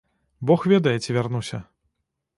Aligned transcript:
Бог 0.51 0.65
ведае, 0.71 0.95
ці 1.03 1.17
вярнуся. 1.19 1.63